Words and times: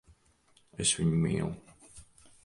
Es 0.85 0.93
viņu 1.01 1.19
mīlu. 1.25 1.51